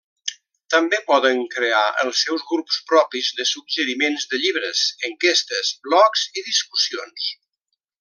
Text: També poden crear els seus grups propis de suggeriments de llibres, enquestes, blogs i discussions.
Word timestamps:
També 0.75 0.99
poden 1.09 1.41
crear 1.55 1.81
els 2.05 2.23
seus 2.27 2.47
grups 2.53 2.81
propis 2.93 3.31
de 3.41 3.47
suggeriments 3.51 4.29
de 4.35 4.43
llibres, 4.47 4.85
enquestes, 5.13 5.75
blogs 5.89 6.29
i 6.43 6.49
discussions. 6.53 7.33